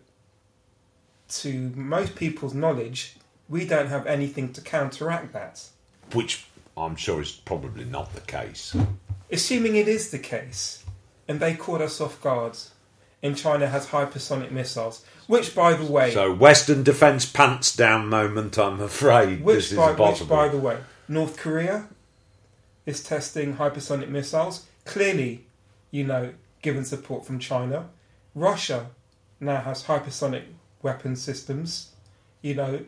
[1.28, 3.18] to most people's knowledge,
[3.50, 5.62] we don't have anything to counteract that.
[6.14, 6.46] which
[6.78, 8.74] I'm sure is probably not the case.
[9.30, 10.86] Assuming it is the case,
[11.28, 12.58] and they caught us off guard,
[13.22, 18.58] and China has hypersonic missiles, which, by the way, So, Western defence pants down moment.
[18.58, 20.78] I'm afraid Which this is by, which, by the way,
[21.10, 21.90] North Korea
[22.86, 24.68] is testing hypersonic missiles.
[24.86, 25.48] Clearly,
[25.92, 27.90] you know, given support from China.
[28.34, 28.92] Russia
[29.40, 30.44] now has hypersonic
[30.82, 31.94] weapon systems.
[32.42, 32.80] You know,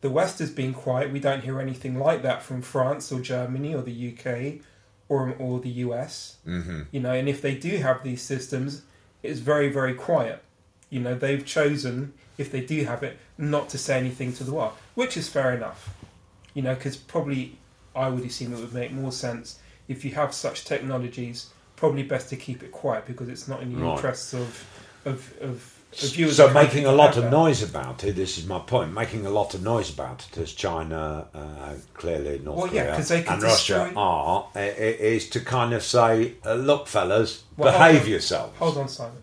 [0.00, 1.12] the West has been quiet.
[1.12, 4.62] We don't hear anything like that from France or Germany or the UK
[5.08, 6.36] or or the US.
[6.44, 8.82] hmm You know, and if they do have these systems,
[9.22, 10.42] it's very very quiet.
[10.90, 14.52] You know, they've chosen if they do have it not to say anything to the
[14.52, 15.94] world, which is fair enough.
[16.54, 17.58] You know, because probably
[17.94, 21.50] I would assume it would make more sense if you have such technologies.
[21.76, 23.96] Probably best to keep it quiet because it's not in the Right.
[23.96, 24.64] interests of
[25.04, 25.56] of of,
[25.92, 28.16] as So, making a lot of noise about it.
[28.16, 28.92] This is my point.
[28.92, 33.22] Making a lot of noise about it, as China, uh, clearly North Well, yeah, Korea
[33.22, 38.08] can and Russia are, is to kind of say, uh, "Look, fellas, Well, behave on.
[38.10, 39.22] yourselves." Hold on, Simon.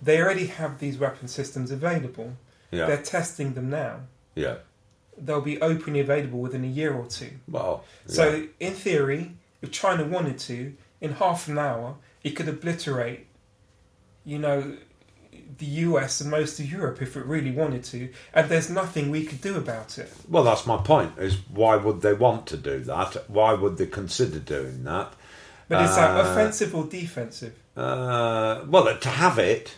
[0.00, 2.36] They already have these weapon systems available.
[2.70, 4.00] Yeah, They're testing them now.
[4.34, 4.56] yeah.
[5.16, 7.30] They'll be openly available within a year or two.
[7.46, 13.26] Well, So, in theory, if China wanted to, in half an hour, it could obliterate,
[14.24, 14.76] you know,
[15.58, 19.24] the US and most of Europe if it really wanted to, and there's nothing we
[19.24, 20.12] could do about it.
[20.28, 21.12] Well, that's my point.
[21.18, 23.28] Is why would they want to do that?
[23.28, 25.12] Why would they consider doing that?
[25.68, 27.54] But is that Uh, offensive or defensive?
[27.76, 29.76] Uh, well, to have it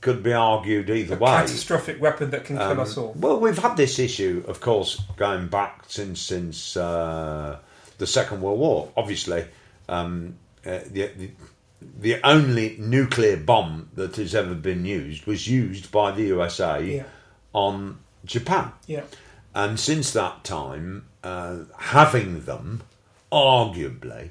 [0.00, 1.30] could be argued either A way.
[1.30, 3.14] catastrophic weapon that can kill us all.
[3.16, 7.58] Well, we've had this issue, of course, going back since since uh,
[7.98, 8.90] the Second World War.
[8.96, 9.44] Obviously,
[9.88, 10.34] um,
[10.66, 11.30] uh, the, the
[11.98, 17.04] the only nuclear bomb that has ever been used was used by the USA Yeah.
[17.52, 19.02] on Japan, Yeah.
[19.54, 22.82] and since that time, uh, having them,
[23.30, 24.30] arguably,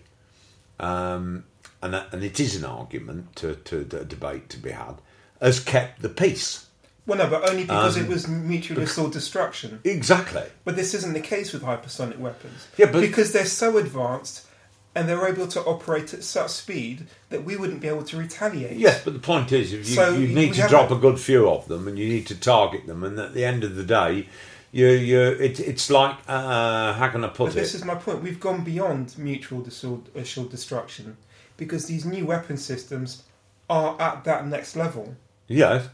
[0.80, 1.44] um,
[1.82, 4.96] and and it is an argument to, to, a debate to be had,
[5.42, 6.68] has kept the peace.
[7.08, 9.80] Well, no, but only because Um, it was mutually assured destruction.
[9.84, 10.44] Exactly.
[10.64, 12.68] But this isn't the case with hypersonic weapons.
[12.78, 14.46] Yeah, but- because they're so advanced
[14.94, 18.78] and they're able to operate at such speed that we wouldn't be able to retaliate.
[18.78, 21.50] Yes, but the point is, if you, So you need to drop a- good few
[21.50, 24.28] of them, and you need to target them, and at the end of the day,
[24.72, 28.22] you you it, it's like uh, how can I put But this is my point.
[28.22, 31.18] We've gone beyond mutual assured, assured destruction
[31.58, 33.24] because these new weapon systems
[33.70, 35.16] are at that next level.
[35.48, 35.88] Yes,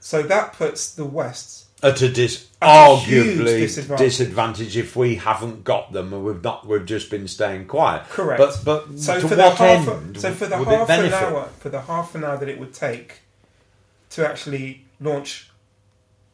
[0.00, 4.04] So that puts the West at a dis- a arguably disadvantage.
[4.06, 4.76] disadvantage.
[4.76, 8.02] if we haven't got them and we've not we've just been staying quiet.
[8.08, 8.38] Correct.
[8.38, 10.20] But but So to for the what half, end?
[10.20, 13.20] so for the half an hour, for the half an hour that it would take
[14.10, 15.50] to actually launch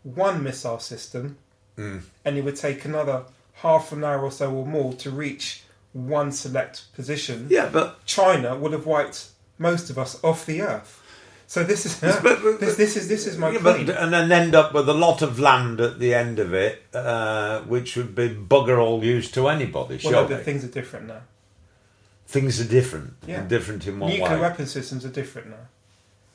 [0.02, 1.36] one missile system,
[1.76, 1.98] Hmm.
[2.24, 6.30] and it would take another half an hour or so or more to reach one
[6.32, 7.48] select position.
[7.50, 9.26] Yeah, but China would have wiped
[9.58, 11.00] most of us off the earth.
[11.46, 13.86] So this is But- but- this, this is this is my Yeah, point.
[13.86, 16.82] but, and then end up with a lot of land at the end of it,
[16.94, 20.00] uh, which would be bugger all use to anybody.
[20.02, 21.20] well, no, but things are different now.
[22.26, 23.14] Things are different.
[23.26, 23.42] Yeah.
[23.42, 24.40] Different in one Nuclear way.
[24.40, 25.66] weapon systems are different now.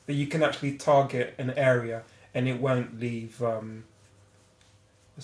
[0.06, 3.42] That you can actually target an area and it won't leave.
[3.44, 3.86] Um,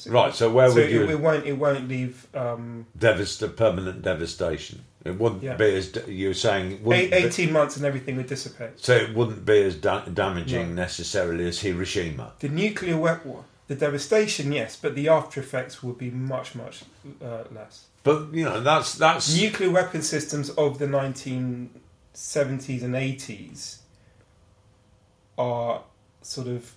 [0.08, 1.46] Right, so where so would it, you it won't.
[1.46, 2.28] It won't leave.
[2.36, 4.84] Um, devast permanent devastation?
[5.04, 5.56] It wouldn't Yeah.
[5.56, 6.84] be as you're saying.
[6.84, 8.72] Wouldn't be- Eighteen months and everything would dissipate.
[8.78, 12.34] so it wouldn't be as da- damaging necessarily as Hiroshima.
[12.40, 13.36] The nuclear weapon,
[13.68, 16.84] the devastation, yes, but the after effects would be much, much
[17.24, 17.86] uh, less.
[18.04, 23.78] But you know that's that's Nuclear weapon systems of the 1970s and 80s
[25.38, 25.84] are
[26.22, 26.74] sort of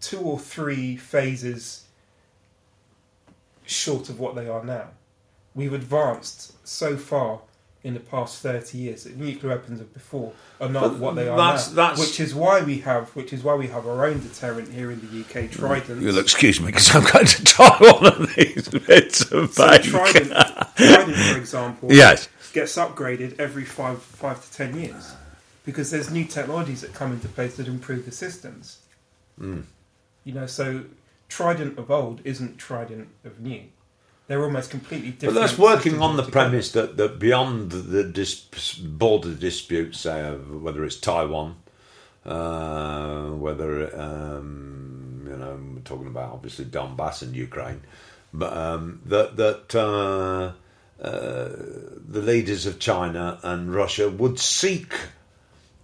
[0.00, 1.85] two or three phases
[3.66, 4.88] short of what they are now.
[5.54, 7.40] We've advanced so far
[7.82, 11.28] in the past 30 years that nuclear weapons of before are not But what they
[11.28, 11.74] are that's- now.
[11.88, 14.90] that's- Which is why we have which is why we have our own deterrent here
[14.90, 16.02] in the UK, Trident.
[16.02, 19.90] You'll excuse me because I'm going to try one of these bits of So bacon.
[19.90, 20.32] Trident,
[20.76, 22.28] Trident, for example, Yes.
[22.52, 25.12] gets upgraded every five five to ten years
[25.64, 28.78] because there's new technologies that come into place that improve the systems.
[29.38, 29.60] Hmm.
[30.24, 30.82] You know, so
[31.28, 33.62] Trident of old isn't Trident of new.
[34.26, 35.34] They're almost completely different.
[35.34, 36.30] But that's working on the altogether.
[36.32, 41.56] premise that, that beyond the dis- border disputes, say, of whether it's Taiwan,
[42.24, 47.82] uh, whether, um, you know, we're talking about obviously Donbass and Ukraine,
[48.34, 50.52] but um, that, that uh,
[51.00, 51.48] uh,
[52.08, 54.92] the leaders of China and Russia would seek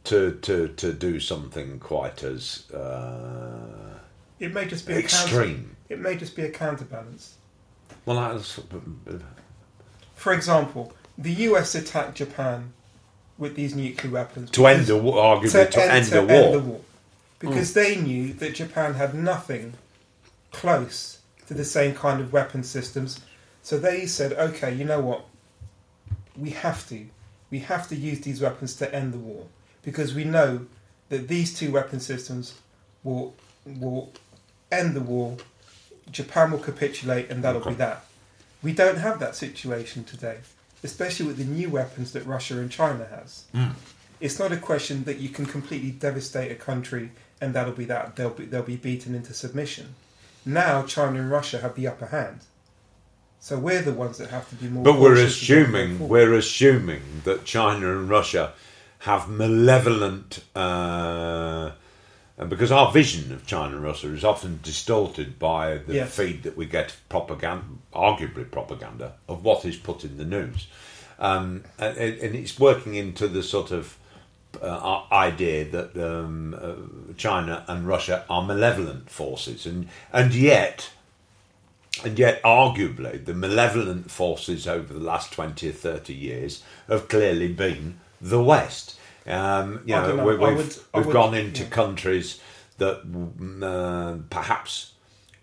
[0.05, 3.92] to, to, to do something quite as uh,
[4.43, 5.77] It may just be a counter, extreme.
[5.89, 7.37] it may just be a counterbalance.
[8.05, 8.63] Well, that's, uh,
[10.17, 12.73] For example, the US attacked Japan
[13.39, 16.81] with these nuclear weapons to end the war, arguably to, end, to the war.
[17.39, 17.75] because mm.
[17.75, 19.75] they knew that Japan had nothing
[20.51, 23.21] close to the same kind of weapon systems.
[23.63, 25.25] So they said, "Okay, you know what?
[26.37, 27.07] We have to,
[27.49, 29.47] we have to use these weapons to end the war
[29.83, 30.67] because we know
[31.11, 32.55] that these two weapon systems
[33.05, 34.13] will will
[34.73, 35.37] end the war.
[36.11, 38.05] Japan will capitulate, and that'll be that.
[38.63, 40.39] We don't have that situation today,
[40.83, 43.45] especially with the new weapons that Russia and China has.
[44.21, 47.11] It's not a question that you can completely devastate a country
[47.43, 48.15] and that'll be that.
[48.15, 49.97] They'll be, they'll be beaten into submission.
[50.47, 52.41] Now China and Russia have the upper hand.
[53.41, 54.85] So we're the ones that have to be more.
[54.85, 58.53] But we're cautious as we go assuming we're assuming that China and Russia
[59.01, 61.73] have malevolent, uh,
[62.43, 66.17] and because our vision of China and Russia is often distorted by the Yes.
[66.17, 70.67] feed that we get of propaganda, arguably propaganda of what is put in the news,
[71.19, 73.97] um, and, and it's working into the sort of
[74.61, 80.91] uh, idea that um, uh, China and Russia are malevolent forces, and and yet
[82.05, 87.53] and yet, arguably, the malevolent forces over the last 20 or 30 years have clearly
[87.53, 88.99] been the West.
[89.27, 90.25] Um, you know, know.
[90.27, 91.69] we, I we've, we've would- gone into yeah.
[91.69, 92.41] countries
[92.79, 94.93] that mm, uh, perhaps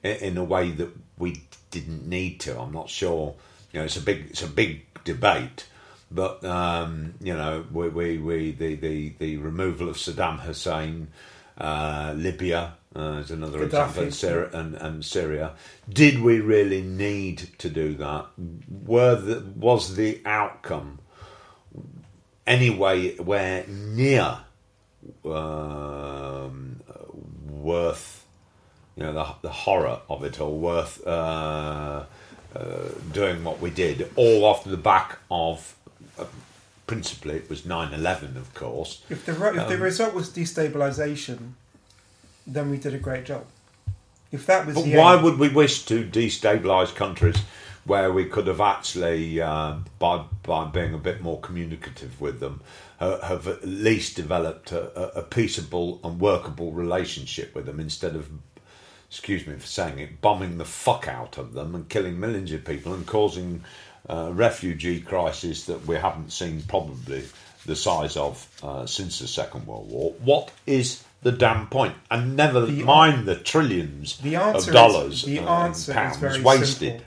[0.03, 2.59] in a way that we didn't need to.
[2.59, 3.35] I'm not sure.
[3.71, 5.67] You know, it's a big, it's a big debate.
[6.11, 11.09] But um, you know, we, we, we the, the, the removal of Saddam Hussein,
[11.57, 13.65] uh, Libya uh, is another Gaddafi.
[13.65, 15.53] example, and Syria, and, and Syria.
[15.87, 18.25] Did we really need to do that?
[18.67, 20.99] Were the, was the outcome
[22.49, 24.37] anyway where near
[25.23, 26.81] um,
[27.47, 28.25] worth
[28.95, 32.03] you know the, the horror of it all worth uh,
[32.55, 32.65] uh,
[33.13, 35.75] doing what we did all off the back of
[36.17, 36.25] uh,
[36.87, 41.53] principally it was 9-11 of course If the if the Um, result was destabilization,
[42.47, 43.45] then we did a great job.
[44.31, 47.37] If that was but why aim, would we wish to destabilise countries
[47.89, 52.61] where we could have actually uh, by by being a bit more communicative with them
[52.99, 58.15] uh, have at least developed a, a, a peaceable and workable relationship with them instead
[58.15, 58.29] of
[59.09, 62.63] excuse me for saying it, bombing the fuck out of them and killing millions of
[62.63, 63.63] people and causing
[64.07, 67.23] uh, refugee crisis that we haven't seen probably
[67.65, 70.13] the size of uh, since the Second World War.
[70.23, 71.95] What is the damn point?
[72.11, 76.77] And never The- mind the trillions the of dollars is, the and pounds wasted.
[76.91, 77.05] simple.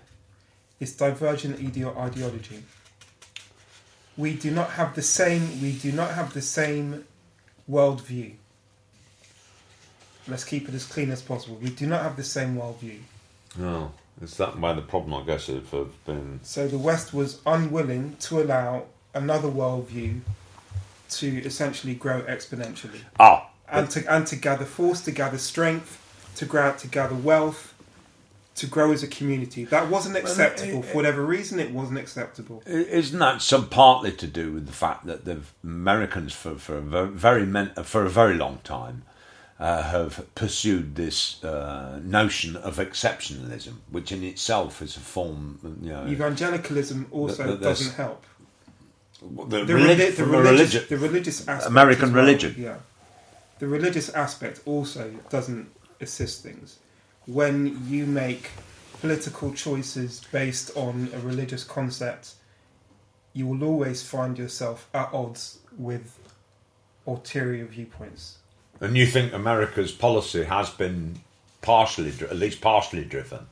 [0.82, 2.64] It's divergent ideology.
[4.16, 5.62] We do not have the same.
[5.62, 7.04] We do not have the same
[7.70, 8.32] worldview.
[10.26, 11.54] Let's keep it as clean as possible.
[11.62, 12.98] We do not have the same worldview.
[13.60, 16.40] Oh, is that why the problem, I guess, have been?
[16.42, 20.22] So the West was unwilling to allow another worldview
[21.10, 23.02] to essentially grow exponentially.
[23.20, 26.00] Ah, and to and to gather force, to gather strength,
[26.34, 27.71] to grow, to gather wealth,
[28.62, 29.64] to grow as a community.
[29.66, 31.60] That wasn't acceptable for whatever reason.
[31.60, 32.62] It wasn't acceptable.
[32.66, 37.06] Isn't that some partly to do with the fact that the Americans, for for a
[37.26, 39.02] very men, for a very long time,
[39.60, 45.90] uh, have pursued this uh, notion of exceptionalism, which in itself is a form, you
[45.90, 48.24] know, Evangelicalism also Th- th- there's- doesn't help.
[49.20, 52.54] the, The, relig- reli- the from a religious, the religious aspect, American well, religion.
[52.58, 52.76] yeah.
[53.60, 55.66] The religious aspect also doesn't
[56.00, 56.78] assist things.
[57.26, 58.50] When you make
[59.00, 62.34] political choices based on a religious concept,
[63.32, 66.18] you will always find yourself at odds with
[67.06, 68.38] ulterior viewpoints.
[68.80, 71.20] And you think America's policy has been
[71.62, 73.46] partially, at least partially driven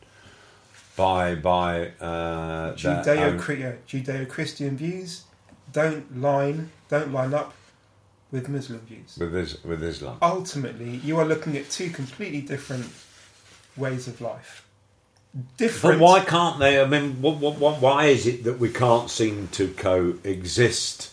[0.96, 5.24] by by uh, Judeo own- yeah, Judeo Christian views
[5.72, 7.54] don't line don't line up
[8.33, 9.16] with Muslim views.
[9.18, 10.18] with is, with Islam.
[10.22, 12.87] Ultimately, you are looking at two completely different
[13.76, 14.66] ways of life.
[15.33, 16.00] But Different.
[16.00, 16.80] why can't they?
[16.80, 21.12] I mean, what, what, what, why is it that we can't seem to coexist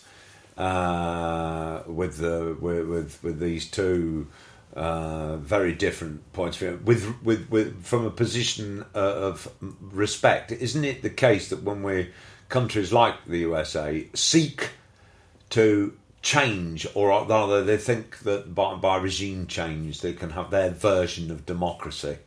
[0.56, 4.26] uh, with the with, with with these two
[4.74, 6.80] uh, very different points of view?
[6.84, 11.84] With, with with from a position uh, of respect, isn't it the case that when
[11.84, 12.10] we
[12.48, 14.70] countries like the USA seek
[15.50, 20.70] to change, or rather, they think that by, by regime change they can have their
[20.70, 22.18] version of democracy.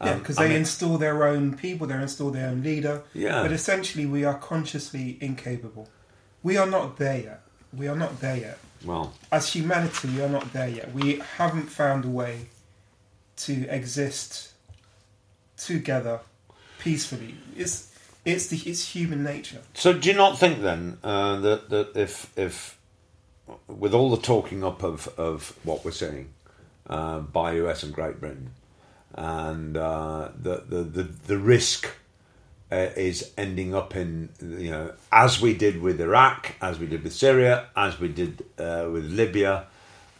[0.00, 3.02] Yeah, Um, because I they mean- install their own people, they install their own leader.
[3.14, 3.42] Yeah.
[3.42, 5.88] But essentially, we are consciously incapable.
[6.42, 7.40] We are not there yet.
[7.72, 8.58] We are not there yet.
[8.84, 10.92] Well, As humanity, we are not there yet.
[10.92, 12.46] We haven't found a way
[13.36, 14.52] to exist
[15.56, 16.20] together
[16.78, 17.36] peacefully.
[17.56, 17.90] It's
[18.24, 19.60] it's the it's human nature.
[19.74, 22.78] So do you not think then uh, that that if if
[23.68, 26.28] with all the talking up of of what we're seeing
[26.88, 28.50] uh, by US and Great Britain
[29.14, 31.88] and uh, the, the the the risk
[32.72, 37.04] uh, is ending up in you know as we did with Iraq, as we did
[37.04, 39.66] with Syria, as we did uh, with Libya,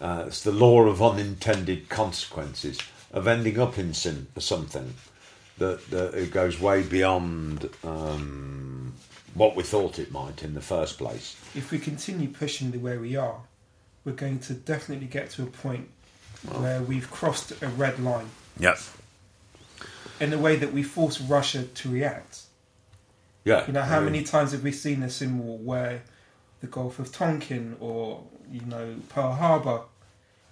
[0.00, 2.78] uh, it's the law of unintended consequences
[3.12, 4.94] of ending up in sin, something
[5.58, 8.92] that, that it goes way beyond um,
[9.34, 11.36] what we thought it might in the first place.
[11.54, 13.40] If we continue pushing the way we are,
[14.04, 15.88] we're going to definitely get to a point
[16.58, 18.90] where we've crossed a red line Yes.
[20.20, 22.42] in a way that we force Russia to react.
[23.44, 23.66] Yeah.
[23.66, 26.02] You know, how I mean, many times have we seen this in war where
[26.60, 29.82] the Gulf of Tonkin or, you know, Pearl Harbor,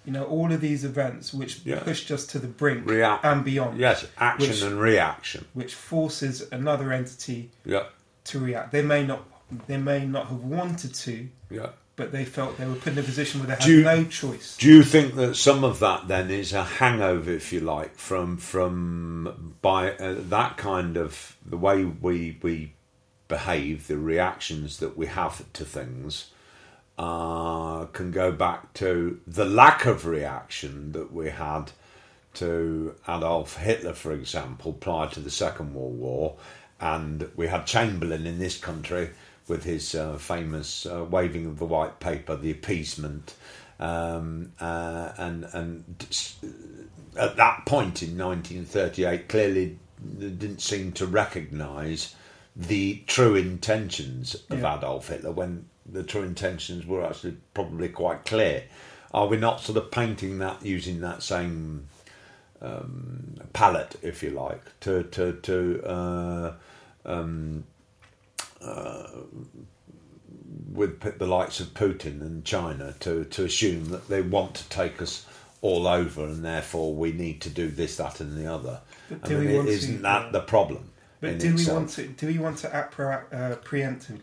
[0.04, 1.78] you know, all of these events which Yeah.
[1.80, 5.46] pushed us to the brink and beyond, Yes, action Which- and reaction.
[5.54, 7.84] which forces another entity Yeah.
[8.24, 8.72] to react.
[8.72, 9.24] They may not
[9.66, 11.68] they may not have wanted to, Yeah.
[11.96, 14.56] But they felt they were put in a position where they had you- no choice.
[14.56, 18.36] Do you think that some of that then is a hangover, if you like, from
[18.38, 22.74] from by uh, that kind of the way we we
[23.28, 26.30] behave, the reactions that we have to things,
[26.98, 31.72] uh, can go back to the lack of reaction that we had
[32.34, 36.36] to Adolf Hitler, for example, prior to the Second World War,
[36.80, 39.10] and we had Chamberlain in this country
[39.52, 43.34] with his uh, famous uh, waving of the white paper, the appeasement,
[43.78, 45.84] Um, uh, and and
[47.16, 49.78] at that point in 1938, clearly
[50.18, 52.14] didn't seem to recognise
[52.54, 54.76] the true intentions of Yeah.
[54.76, 58.64] Adolf Hitler when the true intentions were actually probably quite clear.
[59.12, 61.88] Are we not sort of painting that using that same
[62.60, 66.52] um, palette, if you like, to to to uh,
[67.04, 67.64] um,
[68.62, 69.06] uh,
[70.70, 75.02] with the likes of Putin and China to to assume that they want to take
[75.02, 75.26] us
[75.60, 78.80] all over, and therefore we need to do this, that, and the other.
[79.08, 80.90] But I mean, we want to- isn't that the problem?
[81.20, 81.76] But do we itself?
[81.76, 82.06] want to?
[82.08, 84.22] Do we want to act pro, uh, preemptively?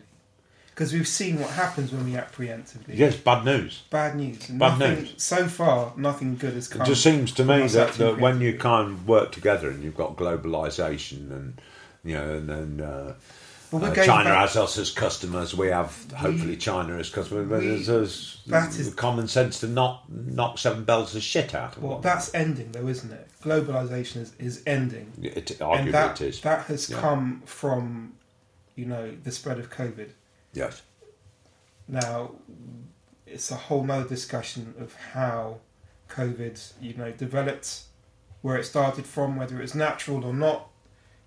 [0.68, 2.94] Because we've seen what happens when we act preemptively.
[2.94, 3.82] Yes, bad news.
[3.90, 4.48] Bad news.
[4.48, 5.14] And Bad nothing, news.
[5.18, 6.82] So far, nothing good has come.
[6.82, 9.96] It just seems to me that, that when you kind of work together and you've
[9.96, 11.60] got globalization and
[12.04, 13.14] you know and then uh,
[13.70, 17.48] Well, uh, China back- has us as customers, we have hopefully China as customers.
[17.48, 21.54] But we- there's, there's that is- common sense to not knock seven bells of shit
[21.54, 22.00] out of Well, one.
[22.02, 23.28] that's ending, though, isn't it?
[23.44, 26.40] Globalization is, is ending, It, and arguably that it is.
[26.40, 27.00] that has Yeah.
[27.00, 28.14] come from,
[28.74, 30.10] you know, the spread of COVID.
[30.52, 30.82] yes.
[31.86, 32.32] Now,
[33.26, 35.58] it's a whole nother discussion of how
[36.08, 37.82] COVID, you know, developed,
[38.42, 40.69] where it started from, whether it was natural or not.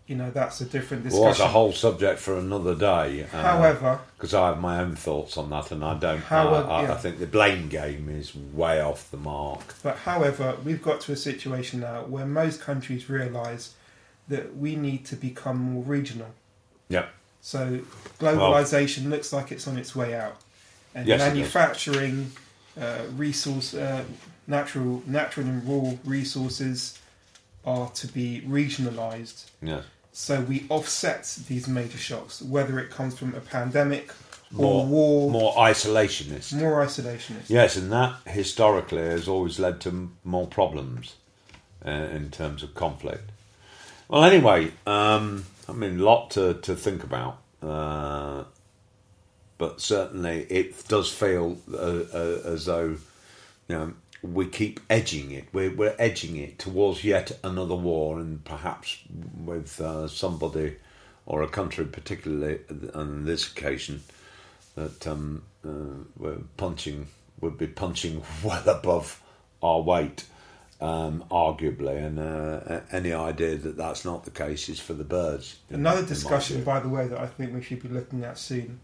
[0.08, 1.22] You know, that's a different discussion.
[1.24, 3.24] Well, that's a whole subject for another day.
[3.24, 6.20] uh, However, because I have my own thoughts on that, and I don't.
[6.20, 9.76] However, I, I, I think the blame game is way off the mark.
[9.82, 13.76] But however, we've got to a situation now where most countries realise
[14.28, 16.32] that we need to become more regional.
[16.89, 17.06] Yeah.
[17.39, 17.80] So
[18.20, 20.36] globalization looks like it's on its way out,
[20.95, 22.32] and Yes, manufacturing,
[22.80, 24.04] uh, resource, uh,
[24.47, 26.99] natural, natural and raw resources
[27.66, 29.45] are to be regionalised.
[29.61, 29.84] Yes.
[30.11, 34.11] So we offset these major shocks, whether it comes from a pandemic
[34.51, 36.53] More or war, more, isolationist.
[36.53, 37.18] more isolationist.
[37.18, 37.49] isolationist.
[37.49, 41.16] Yes, and that historically has always led to more problems
[41.86, 43.32] uh, in terms of conflict.
[44.07, 48.43] Well, anyway, um, I mean, a lot to, to think about, uh,
[49.57, 52.97] but certainly it does feel uh, uh, as though
[53.68, 53.93] you know
[54.24, 55.46] we keep edging it.
[55.52, 58.98] We're, we're edging it towards yet another war, and perhaps
[59.44, 60.78] with uh, somebody
[61.26, 62.60] or a country, particularly
[62.94, 64.02] on this occasion,
[64.76, 67.08] that um, uh, we're punching
[67.42, 69.22] would be punching well above
[69.62, 70.26] our weight,
[70.80, 75.58] um, arguably, and uh, any idea that that's not the case is for the birds.
[75.70, 78.80] Another discussion, by the way, that I think we should be looking at soon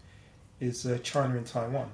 [0.60, 1.90] is uh, China and Taiwan.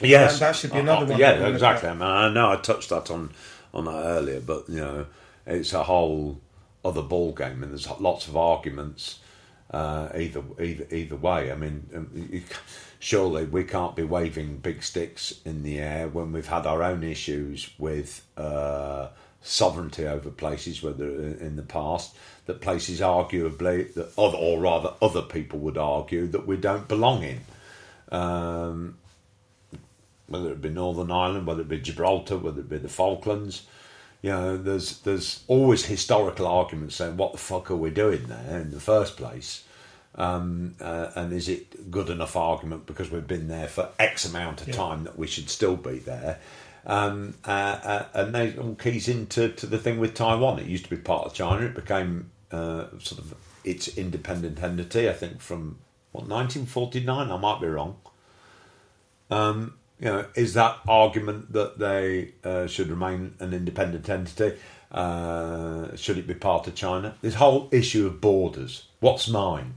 [0.00, 1.88] Yes, That- that should be Uh, another uh, one Yeah, that we look exactly.
[1.88, 3.30] I mean, I know I touched that on
[3.72, 5.06] on that earlier, but you know,
[5.46, 6.40] it's a whole
[6.84, 9.18] other ball game, and there's lots of arguments
[9.70, 11.50] uh, either either either way.
[11.50, 12.42] I mean, um, you,
[12.98, 17.02] surely we can't be waving big sticks in the air when we've had our own
[17.02, 18.22] issues with.
[18.36, 19.08] Uh,
[19.46, 22.16] sovereignty over places, whether in the past
[22.46, 27.22] that places arguably that, other, or rather, other people would argue that we don't belong
[27.22, 27.40] in.
[28.10, 28.96] Um,
[30.26, 33.66] whether it be Northern Ireland, whether it be Gibraltar, whether it be the Falklands.
[34.22, 38.60] You know, there's there's always historical arguments saying what the fuck are we doing there
[38.60, 39.64] in the first place,
[40.14, 44.62] um, uh, and is it good enough argument because we've been there for X amount
[44.62, 44.74] of Yeah.
[44.74, 46.38] time that we should still be there,
[46.86, 50.58] um, uh, uh, and they all keys into to the thing with Taiwan.
[50.58, 51.66] It used to be part of China.
[51.66, 55.06] It became uh, sort of its independent entity.
[55.08, 55.78] I think from
[56.12, 57.30] what 1949.
[57.30, 57.96] I might be wrong.
[59.30, 64.56] Um, you know, is that argument that they uh, should remain an independent entity?
[64.90, 67.14] Uh, should it be part of China?
[67.20, 68.86] This whole issue of borders.
[69.00, 69.74] What's mine?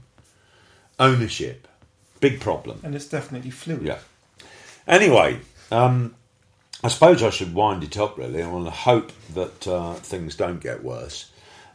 [0.98, 1.66] Ownership.
[2.20, 2.80] Big problem.
[2.82, 3.82] And it's definitely fluid.
[3.82, 3.98] Yeah.
[4.86, 5.40] Anyway,
[5.70, 6.14] um,
[6.82, 8.42] I suppose I should wind it up really.
[8.42, 11.30] I want to hope that uh, things don't get worse.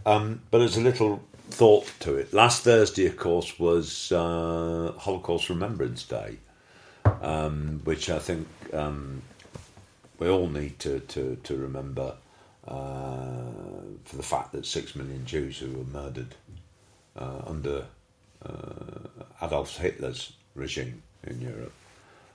[0.05, 2.33] Um, but there's a little thought to it.
[2.33, 6.37] Last Thursday, of course, was uh, Holocaust Remembrance Day,
[7.21, 9.21] um, which I think um,
[10.19, 12.15] we all need to, to, to remember
[12.67, 13.51] uh,
[14.05, 16.35] for the fact that six million Jews who were murdered
[17.17, 17.85] uh, under
[18.45, 21.73] uh, Adolf Hitler's regime in Europe.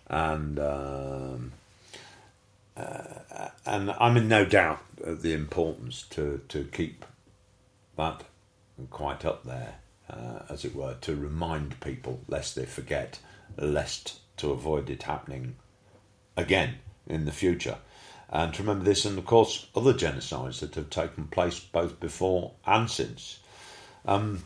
[0.09, 1.53] And um,
[2.77, 7.05] uh, and I'm in no doubt of the importance to to keep
[7.97, 8.23] that
[8.91, 9.75] quite up there,
[10.09, 13.19] uh, as it were, to remind people lest they forget,
[13.57, 15.57] lest to avoid it happening
[16.36, 16.76] again
[17.07, 17.78] in the future.
[18.30, 22.53] And to remember this, and of course, other genocides that have taken place both before
[22.66, 23.39] and since.
[24.05, 24.45] Um,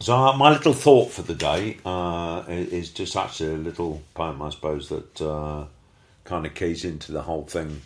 [0.00, 4.40] so uh, my little thought for the day uh, is just actually a little poem,
[4.40, 5.66] I suppose, that uh,
[6.24, 7.82] kind of keys into the whole thing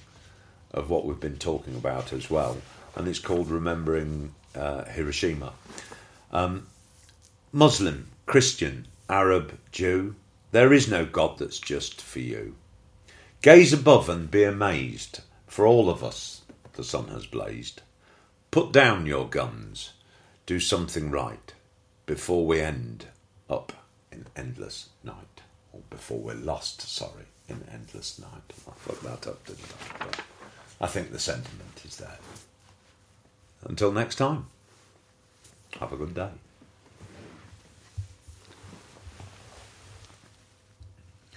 [0.73, 2.57] of what we've been talking about as well,
[2.95, 5.53] and it's called Remembering uh, Hiroshima.
[6.33, 6.69] Um,
[7.53, 10.15] Muslim, Christian, Arab, Jew,
[10.55, 12.55] there is no God that's just for you.
[13.43, 16.43] Gaze above and be amazed, for all of us
[16.75, 17.83] the sun has blazed.
[18.53, 19.95] Put down your guns,
[20.47, 21.53] do something right,
[22.07, 23.07] before we end
[23.51, 23.73] up
[24.13, 25.41] in endless night.
[25.73, 28.53] Or before we're lost, sorry, in endless night.
[28.69, 29.67] I fucked that up, didn't
[30.01, 30.05] I?
[30.05, 30.21] But
[30.81, 32.19] I think the sentiment is there.
[33.65, 34.47] Until next time,
[35.81, 36.31] have a good day.